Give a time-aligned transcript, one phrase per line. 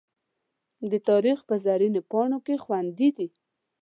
[0.91, 3.27] د تاریخ په زرینو پاڼو کې خوندي دي.